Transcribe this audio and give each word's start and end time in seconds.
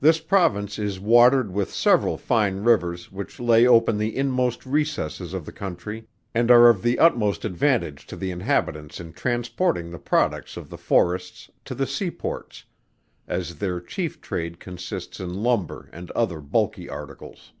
This 0.00 0.18
Province 0.18 0.78
is 0.78 0.98
watered 0.98 1.52
with 1.52 1.70
several 1.70 2.16
fine 2.16 2.64
rivers 2.64 3.12
which 3.12 3.38
lay 3.38 3.66
open 3.66 3.98
the 3.98 4.16
inmost 4.16 4.64
recesses 4.64 5.34
of 5.34 5.44
the 5.44 5.52
country, 5.52 6.08
and 6.34 6.50
are 6.50 6.70
of 6.70 6.80
the 6.80 6.98
utmost 6.98 7.44
advantage 7.44 8.06
to 8.06 8.16
the 8.16 8.30
inhabitants 8.30 8.98
in 8.98 9.12
transporting 9.12 9.90
the 9.90 9.98
products 9.98 10.56
of 10.56 10.70
the 10.70 10.78
forests 10.78 11.50
to 11.66 11.74
the 11.74 11.86
seaports, 11.86 12.64
as 13.28 13.56
their 13.58 13.78
chief 13.78 14.22
trade 14.22 14.58
consists 14.58 15.20
in 15.20 15.42
lumber 15.42 15.90
and 15.92 16.10
other 16.12 16.40
bulky 16.40 16.88
articles. 16.88 17.52